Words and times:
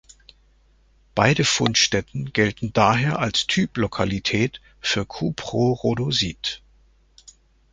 Beide 1.13 1.43
Fundstätten 1.45 2.33
gelten 2.33 2.73
daher 2.73 3.19
als 3.19 3.45
Typlokalität 3.45 4.59
für 4.79 5.05
Cuprorhodsit. 5.05 6.63